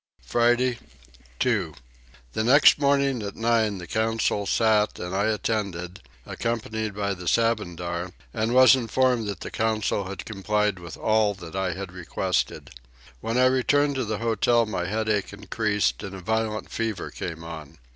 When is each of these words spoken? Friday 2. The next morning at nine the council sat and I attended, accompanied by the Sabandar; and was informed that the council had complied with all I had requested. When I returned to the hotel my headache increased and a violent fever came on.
Friday 0.25 0.79
2. 1.37 1.75
The 2.33 2.43
next 2.43 2.79
morning 2.79 3.21
at 3.21 3.35
nine 3.35 3.77
the 3.77 3.85
council 3.85 4.47
sat 4.47 4.97
and 4.97 5.15
I 5.15 5.25
attended, 5.25 6.01
accompanied 6.25 6.95
by 6.95 7.13
the 7.13 7.27
Sabandar; 7.27 8.11
and 8.33 8.51
was 8.55 8.75
informed 8.75 9.27
that 9.27 9.41
the 9.41 9.51
council 9.51 10.05
had 10.05 10.25
complied 10.25 10.79
with 10.79 10.97
all 10.97 11.37
I 11.55 11.73
had 11.73 11.91
requested. 11.91 12.71
When 13.19 13.37
I 13.37 13.45
returned 13.45 13.93
to 13.93 14.03
the 14.05 14.17
hotel 14.17 14.65
my 14.65 14.87
headache 14.87 15.33
increased 15.33 16.01
and 16.01 16.15
a 16.15 16.19
violent 16.19 16.71
fever 16.71 17.11
came 17.11 17.43
on. 17.43 17.77